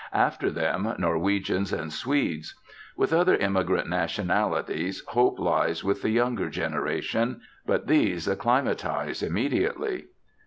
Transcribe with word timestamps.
After 0.13 0.49
them, 0.49 0.91
Norwegians 0.97 1.71
and 1.71 1.93
Swedes. 1.93 2.55
With 2.97 3.13
other 3.13 3.35
immigrant 3.35 3.87
nationalities, 3.87 5.03
hope 5.09 5.37
lies 5.37 5.83
with 5.83 6.01
the 6.01 6.09
younger 6.09 6.49
generation; 6.49 7.41
but 7.67 7.85
these 7.85 8.27
acclimatise 8.27 9.21
immediately. 9.21 10.05